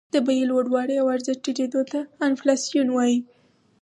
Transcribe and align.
د 0.13 0.15
بیې 0.27 0.41
لوړوالي 0.49 0.95
او 1.01 1.07
ارزښت 1.15 1.41
ټیټېدو 1.45 1.81
ته 1.91 1.99
انفلاسیون 2.27 2.87
وايي 2.91 3.17